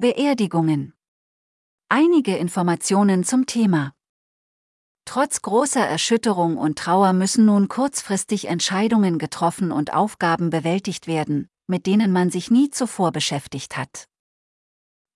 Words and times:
Beerdigungen. 0.00 0.94
Einige 1.90 2.34
Informationen 2.38 3.22
zum 3.22 3.44
Thema. 3.44 3.92
Trotz 5.04 5.42
großer 5.42 5.86
Erschütterung 5.86 6.56
und 6.56 6.78
Trauer 6.78 7.12
müssen 7.12 7.44
nun 7.44 7.68
kurzfristig 7.68 8.48
Entscheidungen 8.48 9.18
getroffen 9.18 9.70
und 9.70 9.92
Aufgaben 9.92 10.48
bewältigt 10.48 11.06
werden, 11.06 11.50
mit 11.66 11.84
denen 11.84 12.12
man 12.12 12.30
sich 12.30 12.50
nie 12.50 12.70
zuvor 12.70 13.12
beschäftigt 13.12 13.76
hat. 13.76 14.06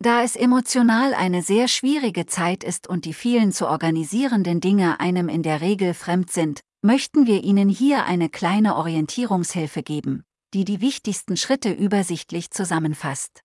Da 0.00 0.22
es 0.22 0.36
emotional 0.36 1.14
eine 1.14 1.40
sehr 1.40 1.68
schwierige 1.68 2.26
Zeit 2.26 2.62
ist 2.62 2.86
und 2.86 3.06
die 3.06 3.14
vielen 3.14 3.52
zu 3.52 3.66
organisierenden 3.66 4.60
Dinge 4.60 5.00
einem 5.00 5.30
in 5.30 5.42
der 5.42 5.62
Regel 5.62 5.94
fremd 5.94 6.30
sind, 6.30 6.60
möchten 6.82 7.26
wir 7.26 7.42
Ihnen 7.42 7.70
hier 7.70 8.04
eine 8.04 8.28
kleine 8.28 8.76
Orientierungshilfe 8.76 9.82
geben, 9.82 10.24
die 10.52 10.66
die 10.66 10.82
wichtigsten 10.82 11.38
Schritte 11.38 11.72
übersichtlich 11.72 12.50
zusammenfasst. 12.50 13.43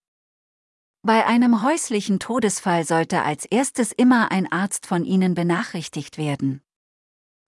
Bei 1.01 1.25
einem 1.25 1.63
häuslichen 1.63 2.19
Todesfall 2.19 2.83
sollte 2.83 3.23
als 3.23 3.45
erstes 3.45 3.93
immer 3.93 4.31
ein 4.31 4.51
Arzt 4.51 4.85
von 4.85 5.05
Ihnen 5.05 5.33
benachrichtigt 5.33 6.17
werden. 6.17 6.61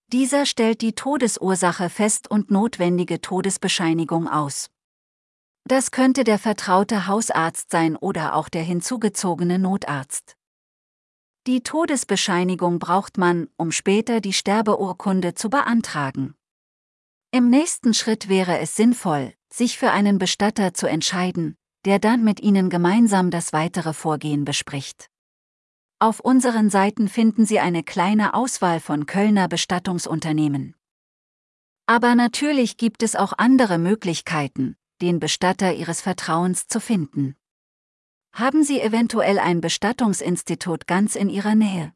Dieser 0.08 0.46
stellt 0.46 0.82
die 0.82 0.94
Todesursache 0.94 1.90
fest 1.90 2.30
und 2.30 2.50
notwendige 2.50 3.20
Todesbescheinigung 3.20 4.28
aus. 4.28 4.70
Das 5.66 5.92
könnte 5.92 6.24
der 6.24 6.40
vertraute 6.40 7.08
Hausarzt 7.08 7.72
sein 7.72 7.96
oder 7.96 8.36
auch 8.36 8.50
der 8.50 8.64
hinzugezogene 8.64 9.60
Notarzt. 9.60 10.38
Die 11.48 11.62
Todesbescheinigung 11.62 12.80
braucht 12.80 13.18
man, 13.18 13.50
um 13.58 13.72
später 13.72 14.22
die 14.22 14.34
Sterbeurkunde 14.34 15.34
zu 15.34 15.50
beantragen. 15.50 16.36
Im 17.32 17.50
nächsten 17.50 17.94
Schritt 17.94 18.30
wäre 18.30 18.60
es 18.60 18.76
sinnvoll, 18.76 19.34
sich 19.52 19.78
für 19.78 19.92
einen 19.92 20.20
Bestatter 20.20 20.74
zu 20.74 20.88
entscheiden, 20.88 21.58
der 21.86 22.00
dann 22.00 22.24
mit 22.24 22.40
Ihnen 22.40 22.70
gemeinsam 22.70 23.32
das 23.32 23.54
weitere 23.54 23.94
Vorgehen 23.94 24.46
bespricht. 24.46 25.10
Auf 26.00 26.20
unseren 26.20 26.70
Seiten 26.70 27.08
finden 27.08 27.46
Sie 27.46 27.60
eine 27.60 27.84
kleine 27.84 28.34
Auswahl 28.34 28.80
von 28.80 29.06
Kölner 29.06 29.48
Bestattungsunternehmen. 29.48 30.76
Aber 31.86 32.16
natürlich 32.16 32.78
gibt 32.78 33.04
es 33.04 33.16
auch 33.16 33.34
andere 33.38 33.78
Möglichkeiten, 33.78 34.78
den 35.02 35.20
Bestatter 35.20 35.74
Ihres 35.74 36.02
Vertrauens 36.02 36.68
zu 36.68 36.80
finden. 36.80 37.36
Haben 38.34 38.64
Sie 38.64 38.80
eventuell 38.80 39.40
ein 39.40 39.62
Bestattungsinstitut 39.62 40.88
ganz 40.88 41.16
in 41.16 41.30
Ihrer 41.30 41.56
Nähe? 41.56 41.94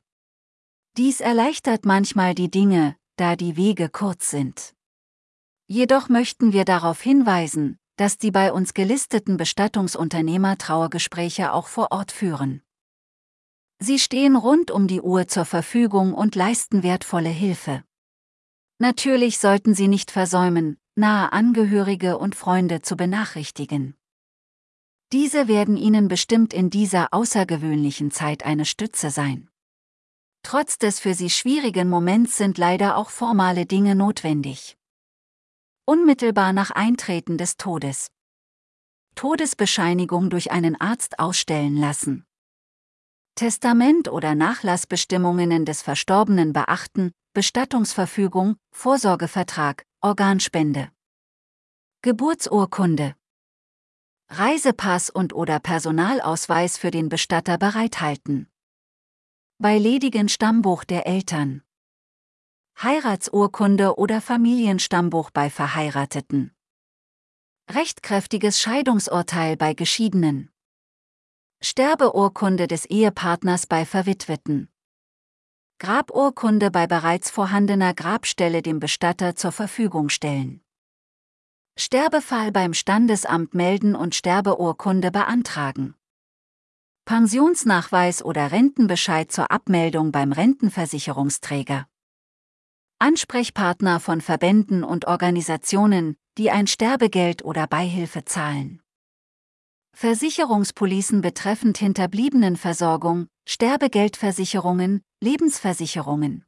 Dies 0.97 1.21
erleichtert 1.21 1.85
manchmal 1.85 2.35
die 2.35 2.51
Dinge, 2.51 2.95
da 3.15 3.35
die 3.35 3.57
Wege 3.57 3.89
kurz 3.89 4.29
sind. 4.29 4.73
Jedoch 5.67 6.09
möchten 6.09 6.53
wir 6.53 6.65
darauf 6.65 7.01
hinweisen, 7.01 7.79
dass 7.95 8.17
die 8.17 8.31
bei 8.31 8.51
uns 8.51 8.73
gelisteten 8.73 9.37
Bestattungsunternehmer 9.37 10.57
Trauergespräche 10.57 11.53
auch 11.53 11.67
vor 11.67 11.91
Ort 11.91 12.11
führen. 12.11 12.61
Sie 13.79 13.99
stehen 13.99 14.35
rund 14.35 14.71
um 14.71 14.87
die 14.87 15.01
Uhr 15.01 15.27
zur 15.27 15.45
Verfügung 15.45 16.13
und 16.13 16.35
leisten 16.35 16.83
wertvolle 16.83 17.29
Hilfe. 17.29 17.83
Natürlich 18.79 19.39
sollten 19.39 19.73
Sie 19.73 19.87
nicht 19.87 20.11
versäumen, 20.11 20.77
nahe 20.95 21.31
Angehörige 21.31 22.17
und 22.17 22.35
Freunde 22.35 22.81
zu 22.81 22.95
benachrichtigen. 22.95 23.95
Diese 25.11 25.47
werden 25.47 25.77
Ihnen 25.77 26.07
bestimmt 26.07 26.53
in 26.53 26.69
dieser 26.69 27.13
außergewöhnlichen 27.13 28.11
Zeit 28.11 28.45
eine 28.45 28.65
Stütze 28.65 29.11
sein. 29.11 29.49
Trotz 30.43 30.77
des 30.77 30.99
für 30.99 31.13
Sie 31.13 31.29
schwierigen 31.29 31.89
Moments 31.89 32.37
sind 32.37 32.57
leider 32.57 32.97
auch 32.97 33.09
formale 33.09 33.65
Dinge 33.65 33.95
notwendig. 33.95 34.77
Unmittelbar 35.87 36.51
nach 36.51 36.71
Eintreten 36.71 37.37
des 37.37 37.57
Todes. 37.57 38.07
Todesbescheinigung 39.13 40.31
durch 40.31 40.51
einen 40.51 40.79
Arzt 40.81 41.19
ausstellen 41.19 41.77
lassen. 41.77 42.25
Testament 43.35 44.07
oder 44.07 44.33
Nachlassbestimmungen 44.33 45.63
des 45.63 45.83
Verstorbenen 45.83 46.53
beachten, 46.53 47.11
Bestattungsverfügung, 47.33 48.55
Vorsorgevertrag, 48.71 49.85
Organspende. 50.01 50.89
Geburtsurkunde. 52.01 53.15
Reisepass 54.29 55.11
und 55.11 55.33
oder 55.33 55.59
Personalausweis 55.59 56.79
für 56.79 56.89
den 56.89 57.09
Bestatter 57.09 57.59
bereithalten. 57.59 58.49
Bei 59.59 59.77
ledigen 59.77 60.29
Stammbuch 60.29 60.83
der 60.83 61.05
Eltern. 61.05 61.64
Heiratsurkunde 62.81 63.97
oder 63.97 64.19
Familienstammbuch 64.19 65.31
bei 65.31 65.49
Verheirateten. 65.49 66.53
Rechtkräftiges 67.71 68.59
Scheidungsurteil 68.59 69.55
bei 69.55 69.73
Geschiedenen. 69.73 70.51
Sterbeurkunde 71.61 72.67
des 72.67 72.85
Ehepartners 72.85 73.65
bei 73.65 73.85
Verwitweten. 73.85 74.69
Graburkunde 75.79 76.69
bei 76.69 76.85
bereits 76.85 77.31
vorhandener 77.31 77.93
Grabstelle 77.93 78.61
dem 78.61 78.81
Bestatter 78.81 79.37
zur 79.37 79.53
Verfügung 79.53 80.09
stellen. 80.09 80.61
Sterbefall 81.77 82.51
beim 82.51 82.73
Standesamt 82.73 83.53
melden 83.53 83.95
und 83.95 84.15
Sterbeurkunde 84.15 85.11
beantragen. 85.11 85.95
Pensionsnachweis 87.05 88.21
oder 88.21 88.51
Rentenbescheid 88.51 89.31
zur 89.31 89.49
Abmeldung 89.49 90.11
beim 90.11 90.33
Rentenversicherungsträger. 90.33 91.87
Ansprechpartner 92.99 93.99
von 93.99 94.21
Verbänden 94.21 94.83
und 94.83 95.05
Organisationen, 95.05 96.15
die 96.37 96.49
ein 96.49 96.65
Sterbegeld 96.65 97.43
oder 97.43 97.67
Beihilfe 97.67 98.23
zahlen. 98.23 98.81
Versicherungspolicen 99.93 101.21
betreffend 101.21 101.77
Hinterbliebenenversorgung, 101.77 103.27
Sterbegeldversicherungen, 103.47 105.01
Lebensversicherungen. 105.21 106.45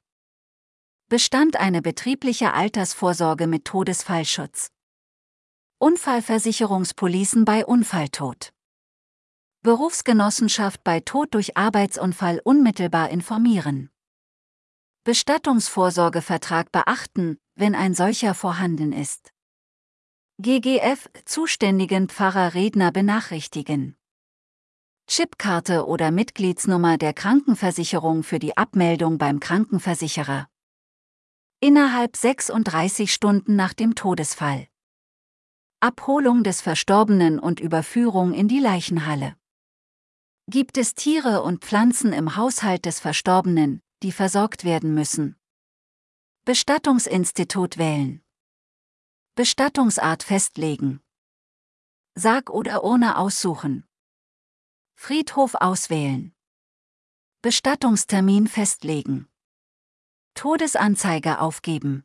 Bestand 1.10 1.58
eine 1.58 1.82
betriebliche 1.82 2.54
Altersvorsorge 2.54 3.48
mit 3.48 3.66
Todesfallschutz. 3.66 4.70
Unfallversicherungspolicen 5.80 7.46
bei 7.46 7.66
Unfalltod. 7.66 8.52
Berufsgenossenschaft 9.64 10.84
bei 10.84 11.02
Tod 11.02 11.34
durch 11.34 11.56
Arbeitsunfall 11.56 12.42
unmittelbar 12.44 13.10
informieren. 13.10 13.90
Bestattungsvorsorgevertrag 15.08 16.70
beachten, 16.74 17.38
wenn 17.56 17.76
ein 17.76 17.94
solcher 17.94 18.34
vorhanden 18.34 18.92
ist. 18.92 19.32
GGF 20.38 21.10
zuständigen 21.24 22.10
Pfarrer 22.10 22.54
Redner 22.54 22.92
benachrichtigen. 22.92 23.96
Chipkarte 25.10 25.88
oder 25.88 26.12
Mitgliedsnummer 26.12 26.98
der 26.98 27.14
Krankenversicherung 27.14 28.24
für 28.24 28.38
die 28.38 28.58
Abmeldung 28.58 29.18
beim 29.18 29.40
Krankenversicherer. 29.40 30.50
Innerhalb 31.62 32.18
36 32.18 33.14
Stunden 33.14 33.56
nach 33.56 33.74
dem 33.74 33.96
Todesfall. 33.96 34.68
Abholung 35.80 36.44
des 36.44 36.60
Verstorbenen 36.60 37.40
und 37.40 37.62
Überführung 37.62 38.34
in 38.34 38.50
die 38.50 38.60
Leichenhalle. 38.60 39.38
Gibt 40.50 40.78
es 40.78 40.96
Tiere 40.96 41.44
und 41.44 41.64
Pflanzen 41.64 42.12
im 42.12 42.36
Haushalt 42.36 42.84
des 42.84 43.00
Verstorbenen, 43.00 43.82
die 44.04 44.12
versorgt 44.12 44.64
werden 44.64 44.94
müssen? 44.94 45.36
Bestattungsinstitut 46.46 47.78
wählen. 47.78 48.24
Bestattungsart 49.36 50.24
festlegen. 50.24 51.02
Sarg 52.16 52.50
oder 52.50 52.84
Urne 52.84 53.18
aussuchen. 53.18 53.88
Friedhof 54.96 55.56
auswählen. 55.56 56.34
Bestattungstermin 57.42 58.48
festlegen. 58.48 59.28
Todesanzeige 60.34 61.40
aufgeben. 61.40 62.04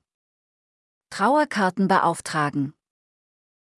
Trauerkarten 1.11 1.89
beauftragen. 1.89 2.75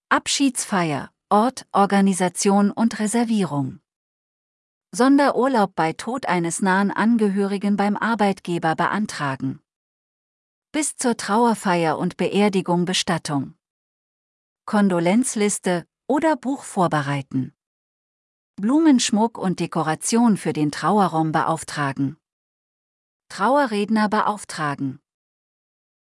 Abschiedsfeier, 0.08 1.12
Ort, 1.28 1.66
Organisation 1.72 2.70
und 2.70 2.98
Reservierung. 2.98 3.80
Sonderurlaub 4.94 5.74
bei 5.74 5.92
Tod 5.92 6.26
eines 6.26 6.62
nahen 6.62 6.92
Angehörigen 6.92 7.76
beim 7.76 7.96
Arbeitgeber 7.96 8.76
beantragen. 8.76 9.60
Bis 10.70 10.94
zur 10.96 11.16
Trauerfeier 11.16 11.98
und 11.98 12.16
Beerdigung 12.16 12.84
Bestattung. 12.84 13.54
Kondolenzliste 14.66 15.84
oder 16.06 16.36
Buch 16.36 16.62
vorbereiten. 16.62 17.56
Blumenschmuck 18.54 19.36
und 19.36 19.58
Dekoration 19.58 20.36
für 20.36 20.52
den 20.52 20.70
Trauerraum 20.70 21.32
beauftragen. 21.32 22.16
Trauerredner 23.28 24.08
beauftragen. 24.08 25.00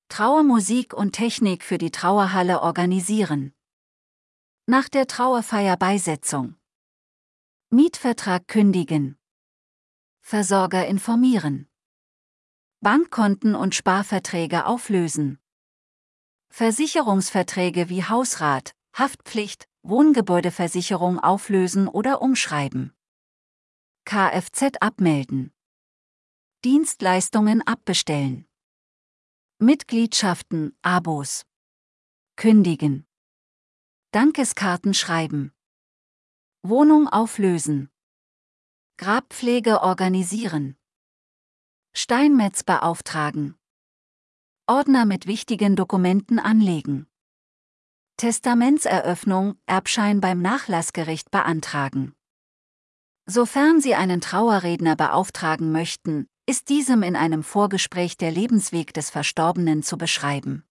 Trauermusik 0.10 0.94
und 0.94 1.14
Technik 1.14 1.64
für 1.64 1.80
die 1.80 1.90
Trauerhalle 1.90 2.62
organisieren. 2.62 3.56
Nach 4.68 4.88
der 4.88 5.08
Trauerfeier 5.08 5.78
Beisetzung. 5.78 6.58
Mietvertrag 7.74 8.48
kündigen. 8.48 9.18
Versorger 10.22 10.86
informieren. 10.86 11.68
Bankkonten 12.82 13.56
und 13.56 13.74
Sparverträge 13.74 14.68
auflösen. 14.68 15.40
Versicherungsverträge 16.50 17.90
wie 17.90 18.04
Hausrat, 18.04 18.76
Haftpflicht, 18.96 19.68
Wohngebäudeversicherung 19.82 21.18
auflösen 21.18 21.88
oder 21.88 22.22
umschreiben. 22.22 22.94
Kfz 24.06 24.78
abmelden. 24.80 25.52
Dienstleistungen 26.64 27.66
abbestellen. 27.66 28.48
Mitgliedschaften, 29.58 30.78
Abos. 30.84 31.48
Kündigen. 32.36 33.08
Dankeskarten 34.12 34.94
schreiben. 34.94 35.56
Wohnung 36.66 37.10
auflösen. 37.10 37.90
Grabpflege 38.96 39.82
organisieren. 39.82 40.78
Steinmetz 41.94 42.64
beauftragen. 42.64 43.56
Ordner 44.66 45.04
mit 45.04 45.28
wichtigen 45.28 45.76
Dokumenten 45.76 46.40
anlegen. 46.40 47.08
Testamentseröffnung, 48.16 49.60
Erbschein 49.66 50.22
beim 50.22 50.42
Nachlassgericht 50.42 51.32
beantragen. 51.32 52.14
Sofern 53.26 53.82
Sie 53.82 53.96
einen 53.96 54.22
Trauerredner 54.22 54.96
beauftragen 54.96 55.74
möchten, 55.74 56.30
ist 56.46 56.70
diesem 56.70 57.04
in 57.04 57.18
einem 57.18 57.44
Vorgespräch 57.44 58.16
der 58.16 58.32
Lebensweg 58.32 58.94
des 58.94 59.10
Verstorbenen 59.10 59.84
zu 59.84 59.98
beschreiben. 59.98 60.64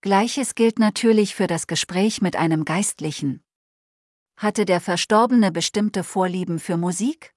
Gleiches 0.00 0.56
gilt 0.56 0.80
natürlich 0.80 1.36
für 1.36 1.46
das 1.46 1.68
Gespräch 1.68 2.20
mit 2.22 2.34
einem 2.34 2.64
Geistlichen. 2.64 3.45
Hatte 4.38 4.66
der 4.66 4.82
Verstorbene 4.82 5.50
bestimmte 5.50 6.04
Vorlieben 6.04 6.58
für 6.58 6.76
Musik? 6.76 7.32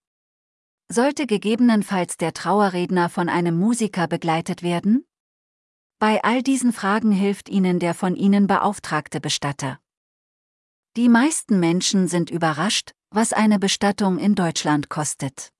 Sollte 0.92 1.28
gegebenenfalls 1.28 2.18
der 2.18 2.34
Trauerredner 2.34 3.08
von 3.08 3.30
einem 3.30 3.58
Musiker 3.58 4.08
begleitet 4.08 4.64
werden? 4.64 5.06
Bei 5.98 6.22
all 6.26 6.44
diesen 6.44 6.74
Fragen 6.74 7.14
hilft 7.14 7.48
Ihnen 7.48 7.80
der 7.80 7.94
von 7.94 8.18
Ihnen 8.18 8.48
beauftragte 8.48 9.22
Bestatter. 9.22 9.80
Die 10.98 11.08
meisten 11.08 11.62
Menschen 11.62 12.10
sind 12.10 12.32
überrascht, 12.32 12.92
was 13.12 13.32
eine 13.32 13.60
Bestattung 13.60 14.18
in 14.18 14.36
Deutschland 14.36 14.90
kostet. 14.90 15.54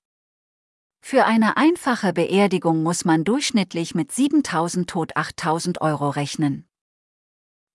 Für 1.00 1.24
eine 1.24 1.56
einfache 1.56 2.12
Beerdigung 2.12 2.82
muss 2.82 3.06
man 3.06 3.24
durchschnittlich 3.24 3.94
mit 3.94 4.12
7000 4.12 4.90
tot 4.90 5.16
8000 5.16 5.80
Euro 5.80 6.10
rechnen. 6.10 6.68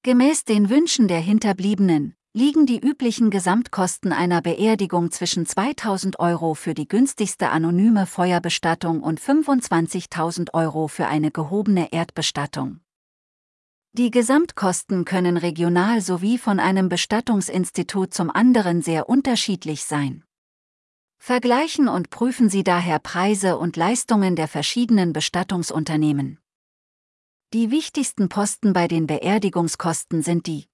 Gemäß 0.03 0.43
den 0.43 0.69
Wünschen 0.69 1.07
der 1.07 1.19
Hinterbliebenen 1.19 2.15
liegen 2.35 2.65
die 2.65 2.81
üblichen 2.85 3.29
Gesamtkosten 3.29 4.11
einer 4.11 4.41
Beerdigung 4.41 5.09
zwischen 5.09 5.45
2000 5.45 6.19
Euro 6.19 6.53
für 6.53 6.73
die 6.73 6.85
günstigste 6.85 7.49
anonyme 7.49 8.05
Feuerbestattung 8.05 9.01
und 9.01 9.21
25.000 9.21 10.53
Euro 10.53 10.89
für 10.89 11.07
eine 11.07 11.31
gehobene 11.31 11.93
Erdbestattung. 11.93 12.81
Die 13.93 14.11
Gesamtkosten 14.11 15.05
können 15.05 15.37
regional 15.37 16.01
sowie 16.01 16.37
von 16.37 16.59
einem 16.59 16.89
Bestattungsinstitut 16.89 18.13
zum 18.13 18.29
anderen 18.29 18.81
sehr 18.81 19.07
unterschiedlich 19.07 19.85
sein. 19.85 20.25
Vergleichen 21.17 21.87
und 21.87 22.09
prüfen 22.09 22.49
Sie 22.49 22.65
daher 22.65 22.99
Preise 22.99 23.57
und 23.57 23.77
Leistungen 23.77 24.35
der 24.35 24.49
verschiedenen 24.49 25.13
Bestattungsunternehmen. 25.13 26.39
Die 27.53 27.71
wichtigsten 27.71 28.27
Posten 28.27 28.73
bei 28.73 28.89
den 28.89 29.07
Beerdigungskosten 29.07 30.21
sind 30.21 30.47
die 30.47 30.67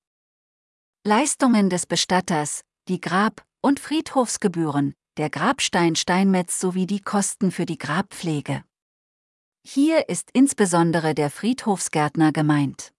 Leistungen 1.04 1.72
des 1.72 1.88
Bestatters, 1.88 2.62
die 2.88 3.02
Grab- 3.02 3.44
und 3.60 3.80
Friedhofsgebühren, 3.80 4.94
der 5.18 5.32
Grabstein 5.32 5.96
Steinmetz 5.96 6.60
sowie 6.60 6.86
die 6.86 7.00
Kosten 7.00 7.50
für 7.50 7.66
die 7.66 7.80
Grabpflege. 7.80 8.64
Hier 9.66 10.10
ist 10.10 10.30
insbesondere 10.34 11.16
der 11.16 11.32
Friedhofsgärtner 11.32 12.32
gemeint. 12.32 12.94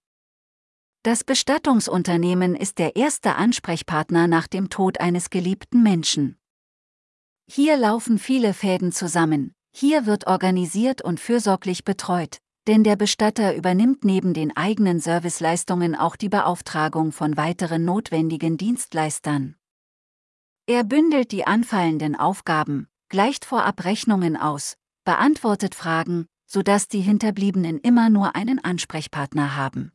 Das 1.04 1.22
Bestattungsunternehmen 1.22 2.56
ist 2.56 2.80
der 2.80 2.96
erste 2.96 3.36
Ansprechpartner 3.36 4.26
nach 4.26 4.48
dem 4.48 4.68
Tod 4.68 5.00
eines 5.00 5.30
geliebten 5.30 5.84
Menschen. 5.84 6.40
Hier 7.48 7.76
laufen 7.76 8.18
viele 8.18 8.52
Fäden 8.52 8.90
zusammen, 8.90 9.54
hier 9.70 10.06
wird 10.06 10.26
organisiert 10.26 11.02
und 11.02 11.20
fürsorglich 11.20 11.84
betreut, 11.84 12.38
denn 12.66 12.84
der 12.84 12.96
Bestatter 12.96 13.56
übernimmt 13.56 14.04
neben 14.04 14.34
den 14.34 14.56
eigenen 14.56 15.00
Serviceleistungen 15.00 15.96
auch 15.96 16.16
die 16.16 16.28
Beauftragung 16.28 17.12
von 17.12 17.36
weiteren 17.36 17.84
notwendigen 17.84 18.56
Dienstleistern. 18.56 19.56
Er 20.66 20.84
bündelt 20.84 21.32
die 21.32 21.46
anfallenden 21.46 22.14
Aufgaben, 22.14 22.88
gleicht 23.08 23.44
vorab 23.44 23.84
Rechnungen 23.84 24.36
aus, 24.36 24.76
beantwortet 25.04 25.74
Fragen, 25.74 26.26
sodass 26.46 26.86
die 26.86 27.00
Hinterbliebenen 27.00 27.78
immer 27.80 28.10
nur 28.10 28.36
einen 28.36 28.62
Ansprechpartner 28.62 29.56
haben. 29.56 29.92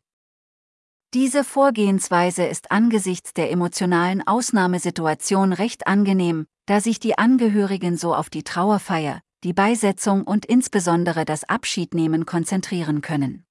Diese 1.13 1.45
Vorgehensweise 1.45 2.45
ist 2.45 2.69
angesichts 2.69 3.33
der 3.33 3.49
emotionalen 3.49 4.27
Ausnahmesituation 4.27 5.53
recht 5.53 5.87
angenehm, 5.87 6.47
da 6.65 6.81
sich 6.81 6.99
die 6.99 7.17
Angehörigen 7.17 7.95
so 7.95 8.13
auf 8.13 8.29
die 8.29 8.43
Trauerfeier, 8.43 9.21
die 9.43 9.53
Beisetzung 9.53 10.23
und 10.23 10.45
insbesondere 10.45 11.25
das 11.25 11.43
Abschiednehmen 11.43 12.25
konzentrieren 12.25 13.01
können. 13.01 13.45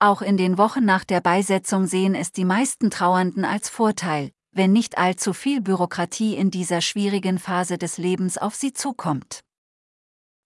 Auch 0.00 0.20
in 0.20 0.36
den 0.36 0.58
Wochen 0.58 0.84
nach 0.84 1.04
der 1.04 1.20
Beisetzung 1.20 1.86
sehen 1.86 2.16
es 2.16 2.32
die 2.32 2.44
meisten 2.44 2.90
Trauernden 2.90 3.44
als 3.44 3.68
Vorteil, 3.68 4.32
wenn 4.50 4.72
nicht 4.72 4.98
allzu 4.98 5.32
viel 5.32 5.60
Bürokratie 5.60 6.34
in 6.34 6.50
dieser 6.50 6.80
schwierigen 6.80 7.38
Phase 7.38 7.78
des 7.78 7.98
Lebens 7.98 8.36
auf 8.36 8.56
sie 8.56 8.72
zukommt. 8.72 9.42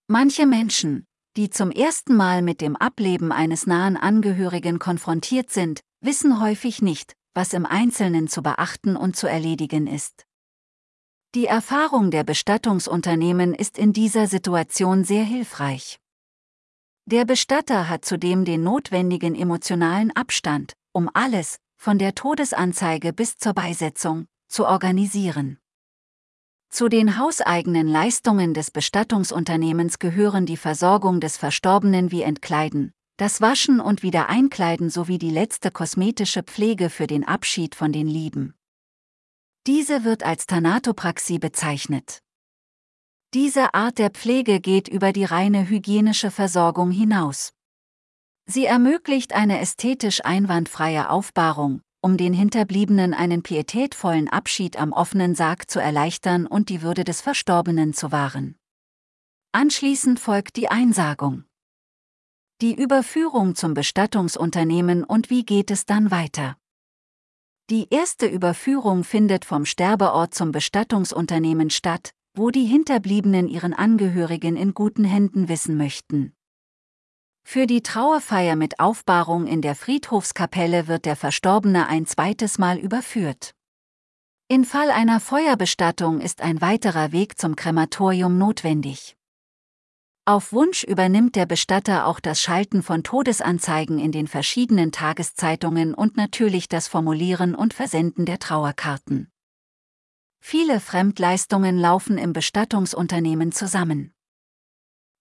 Manche 0.07 0.45
Menschen, 0.45 1.07
die 1.35 1.49
zum 1.49 1.71
ersten 1.71 2.15
Mal 2.15 2.43
mit 2.43 2.61
dem 2.61 2.75
Ableben 2.75 3.31
eines 3.31 3.65
nahen 3.65 3.97
Angehörigen 3.97 4.77
konfrontiert 4.77 5.49
sind, 5.49 5.81
wissen 6.01 6.39
häufig 6.39 6.83
nicht, 6.83 7.15
was 7.33 7.53
im 7.53 7.65
Einzelnen 7.65 8.27
zu 8.27 8.43
beachten 8.43 8.95
und 8.95 9.15
zu 9.15 9.25
erledigen 9.25 9.87
ist. 9.87 10.26
Die 11.37 11.45
Erfahrung 11.45 12.09
der 12.09 12.23
Bestattungsunternehmen 12.23 13.53
ist 13.53 13.77
in 13.77 13.93
dieser 13.93 14.25
Situation 14.25 15.03
sehr 15.03 15.23
hilfreich. 15.23 15.99
Der 17.05 17.25
Bestatter 17.25 17.87
hat 17.87 18.05
zudem 18.05 18.43
den 18.43 18.63
notwendigen 18.63 19.35
emotionalen 19.35 20.09
Abstand, 20.15 20.73
um 20.93 21.11
alles, 21.13 21.57
von 21.75 21.99
der 21.99 22.15
Todesanzeige 22.15 23.13
bis 23.13 23.37
zur 23.37 23.53
Beisetzung, 23.53 24.25
zu 24.47 24.65
organisieren. 24.65 25.59
Zu 26.71 26.89
den 26.89 27.19
hauseigenen 27.19 27.87
Leistungen 27.87 28.55
des 28.55 28.71
Bestattungsunternehmens 28.71 29.99
gehören 29.99 30.47
die 30.47 30.57
Versorgung 30.57 31.19
des 31.19 31.37
Verstorbenen 31.37 32.09
wie 32.09 32.23
Entkleiden, 32.23 32.93
das 33.17 33.41
Waschen 33.41 33.79
und 33.79 34.01
Wiedereinkleiden 34.01 34.89
sowie 34.89 35.19
die 35.19 35.29
letzte 35.29 35.69
kosmetische 35.69 36.41
Pflege 36.41 36.89
für 36.89 37.05
den 37.05 37.27
Abschied 37.27 37.75
von 37.75 37.91
den 37.91 38.07
Lieben. 38.07 38.56
Diese 39.67 40.05
wird 40.05 40.23
als 40.23 40.47
Thanatopraxie 40.47 41.39
bezeichnet. 41.39 42.23
Diese 43.33 43.73
Art 43.73 43.97
der 43.97 44.11
Pflege 44.11 44.61
geht 44.61 44.87
über 44.87 45.11
die 45.11 45.25
reine 45.25 45.67
hygienische 45.67 46.31
Versorgung 46.31 46.89
hinaus. 46.89 47.51
Sie 48.45 48.65
ermöglicht 48.65 49.33
eine 49.33 49.59
ästhetisch 49.59 50.23
einwandfreie 50.23 51.09
Aufbahrung, 51.09 51.81
um 51.99 52.15
den 52.15 52.33
Hinterbliebenen 52.33 53.13
einen 53.13 53.43
pietätvollen 53.43 54.29
Abschied 54.29 54.77
am 54.77 54.93
offenen 54.93 55.35
Sarg 55.35 55.69
zu 55.69 55.81
erleichtern 55.81 56.47
und 56.47 56.69
die 56.69 56.81
Würde 56.81 57.03
des 57.03 57.19
Verstorbenen 57.19 57.93
zu 57.93 58.13
wahren. 58.13 58.55
Anschließend 59.51 60.17
folgt 60.17 60.55
die 60.55 60.69
Einsagung. 60.69 61.43
Die 62.61 62.73
Überführung 62.73 63.55
zum 63.55 63.73
Bestattungsunternehmen 63.73 65.03
und 65.03 65.29
wie 65.29 65.43
geht 65.43 65.71
es 65.71 65.85
dann 65.85 66.09
weiter? 66.09 66.55
Die 67.69 67.87
erste 67.89 68.27
Überführung 68.27 69.03
findet 69.03 69.43
vom 69.43 69.65
Sterbeort 69.65 70.33
zum 70.33 70.53
Bestattungsunternehmen 70.53 71.69
statt, 71.69 72.11
wo 72.33 72.49
die 72.49 72.63
Hinterbliebenen 72.63 73.49
ihren 73.49 73.73
Angehörigen 73.73 74.55
in 74.55 74.73
guten 74.73 75.03
Händen 75.03 75.49
wissen 75.49 75.75
möchten. 75.75 76.33
Für 77.43 77.67
die 77.67 77.81
Trauerfeier 77.81 78.55
mit 78.55 78.79
Aufbahrung 78.79 79.47
in 79.47 79.61
der 79.61 79.75
Friedhofskapelle 79.75 80.87
wird 80.87 81.03
der 81.03 81.17
Verstorbene 81.17 81.87
ein 81.87 82.05
zweites 82.05 82.57
Mal 82.57 82.77
überführt. 82.77 83.53
In 84.47 84.63
Fall 84.63 84.89
einer 84.89 85.19
Feuerbestattung 85.19 86.21
ist 86.21 86.41
ein 86.41 86.61
weiterer 86.61 87.11
Weg 87.11 87.37
zum 87.37 87.57
Krematorium 87.57 88.37
notwendig. 88.37 89.16
Auf 90.27 90.51
Wunsch 90.51 90.83
übernimmt 90.83 91.37
der 91.37 91.45
Bestatter 91.45 92.05
auch 92.05 92.19
das 92.19 92.41
Schalten 92.41 92.83
von 92.83 93.01
Todesanzeigen 93.01 93.97
in 93.97 94.11
den 94.11 94.27
verschiedenen 94.27 94.91
Tageszeitungen 94.91 95.93
und 95.93 96.17
natürlich 96.17 96.67
das 96.67 96.89
Formulieren 96.89 97.55
und 97.55 97.73
Versenden 97.73 98.25
der 98.25 98.37
Trauerkarten. 98.37 99.31
Viele 100.41 100.81
Fremdleistungen 100.81 101.77
laufen 101.77 102.17
im 102.17 102.33
Bestattungsunternehmen 102.33 103.53
zusammen. 103.53 104.13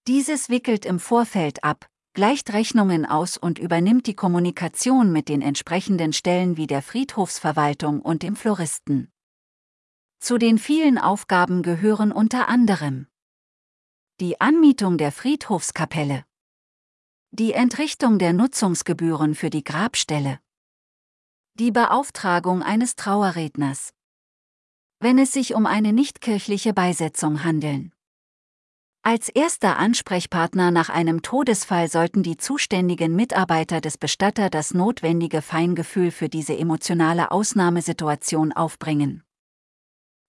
Dieses 0.09 0.49
wickelt 0.49 0.85
im 0.85 0.99
Vorfeld 0.99 1.63
ab, 1.63 1.87
gleicht 2.13 2.53
Rechnungen 2.53 3.07
aus 3.07 3.37
und 3.37 3.61
übernimmt 3.61 4.09
die 4.09 4.17
Kommunikation 4.17 5.13
mit 5.13 5.29
den 5.29 5.41
entsprechenden 5.41 6.15
Stellen 6.15 6.57
wie 6.57 6.67
der 6.67 6.83
Friedhofsverwaltung 6.83 8.01
und 8.01 8.25
dem 8.25 8.35
Floristen. 8.35 9.13
Zu 10.19 10.37
den 10.37 10.59
vielen 10.59 10.99
Aufgaben 10.99 11.63
gehören 11.63 12.11
unter 12.11 12.49
anderem 12.49 13.07
die 14.19 14.41
Anmietung 14.41 14.97
der 14.97 15.13
Friedhofskapelle. 15.13 16.25
Die 17.33 17.53
Entrichtung 17.53 18.19
der 18.19 18.33
Nutzungsgebühren 18.33 19.35
für 19.35 19.51
die 19.51 19.63
Grabstelle. 19.63 20.41
Die 21.53 21.71
Beauftragung 21.71 22.63
eines 22.63 22.97
Trauerredners. 22.97 23.93
wenn 25.01 25.19
es 25.19 25.33
sich 25.33 25.55
um 25.55 25.67
eine 25.67 25.93
nichtkirchliche 25.93 26.73
Beisetzung 26.73 27.45
handeln. 27.45 27.93
Als 29.03 29.29
erster 29.29 29.77
Ansprechpartner 29.77 30.71
nach 30.71 30.89
einem 30.89 31.21
Todesfall 31.21 31.89
sollten 31.91 32.23
die 32.23 32.39
zuständigen 32.39 33.15
Mitarbeiter 33.15 33.83
des 33.83 33.99
Bestatter 33.99 34.49
das 34.49 34.73
notwendige 34.73 35.43
Feingefühl 35.43 36.11
für 36.11 36.31
diese 36.31 36.57
emotionale 36.57 37.31
Ausnahmesituation 37.33 38.55
aufbringen. 38.55 39.26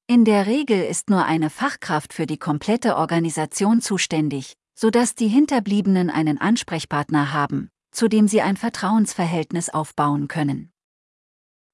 In 0.09 0.23
der 0.23 0.47
Regel 0.47 0.81
ist 0.83 1.09
nur 1.09 1.25
eine 1.25 1.49
Fachkraft 1.49 2.13
für 2.13 2.25
die 2.25 2.37
komplette 2.37 2.95
Organisation 2.95 3.81
zuständig, 3.81 4.53
sodass 4.73 5.15
die 5.15 5.27
Hinterbliebenen 5.27 6.09
einen 6.09 6.37
Ansprechpartner 6.37 7.33
haben, 7.33 7.69
zu 7.91 8.07
dem 8.07 8.29
sie 8.29 8.41
ein 8.41 8.55
Vertrauensverhältnis 8.55 9.69
aufbauen 9.69 10.29
können. 10.29 10.71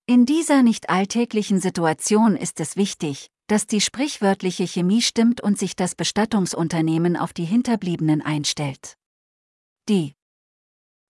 In 0.07 0.25
dieser 0.25 0.63
nicht 0.63 0.89
alltäglichen 0.89 1.61
Situation 1.61 2.35
ist 2.35 2.59
es 2.59 2.75
wichtig, 2.75 3.29
dass 3.45 3.67
die 3.67 3.81
sprichwörtliche 3.81 4.65
Chemie 4.65 5.03
stimmt 5.03 5.39
und 5.39 5.59
sich 5.59 5.75
das 5.75 5.93
Bestattungsunternehmen 5.93 7.15
auf 7.17 7.33
die 7.33 7.45
Hinterbliebenen 7.45 8.23
einstellt. 8.23 8.97
Die 9.89 10.15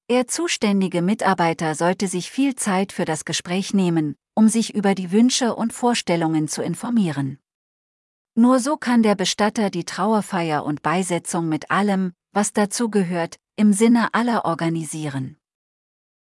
er 0.09 0.27
zuständige 0.27 1.01
Mitarbeiter 1.01 1.73
sollte 1.75 2.09
sich 2.09 2.29
viel 2.29 2.55
Zeit 2.55 2.91
für 2.91 3.05
das 3.05 3.23
Gespräch 3.23 3.73
nehmen, 3.73 4.17
um 4.35 4.47
sich 4.47 4.73
über 4.73 4.95
die 4.95 5.11
Wünsche 5.11 5.55
und 5.55 5.73
Vorstellungen 5.73 6.47
zu 6.47 6.61
informieren. 6.61 7.39
Nur 8.35 8.59
so 8.59 8.77
kann 8.77 9.03
der 9.03 9.15
Bestatter 9.15 9.69
die 9.69 9.85
Trauerfeier 9.85 10.65
und 10.65 10.81
Beisetzung 10.81 11.47
mit 11.49 11.69
allem, 11.69 12.13
was 12.31 12.51
dazu 12.51 12.89
gehört, 12.89 13.37
im 13.55 13.73
Sinne 13.73 14.13
aller 14.13 14.45
organisieren. 14.45 15.37